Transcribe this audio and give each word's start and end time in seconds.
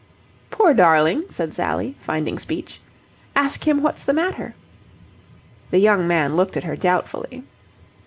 "Poor 0.49 0.73
darling!" 0.73 1.25
said 1.29 1.53
Sally, 1.53 1.95
finding 1.99 2.39
speech. 2.39 2.81
"Ask 3.35 3.67
him 3.67 3.83
what's 3.83 4.03
the 4.03 4.13
matter." 4.13 4.55
The 5.69 5.77
young 5.77 6.07
man 6.07 6.35
looked 6.35 6.57
at 6.57 6.63
her 6.63 6.75
doubtfully. 6.75 7.43